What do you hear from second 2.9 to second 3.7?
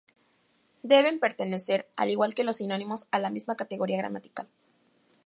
a la misma